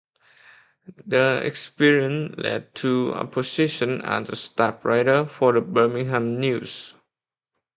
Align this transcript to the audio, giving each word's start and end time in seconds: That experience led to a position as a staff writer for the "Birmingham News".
That 1.05 1.45
experience 1.45 2.33
led 2.39 2.73
to 2.73 3.11
a 3.11 3.23
position 3.27 4.01
as 4.01 4.29
a 4.29 4.35
staff 4.35 4.83
writer 4.83 5.25
for 5.27 5.53
the 5.53 5.61
"Birmingham 5.61 6.39
News". 6.39 6.95